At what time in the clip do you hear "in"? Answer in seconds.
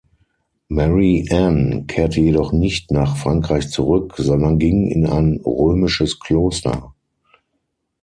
4.87-5.05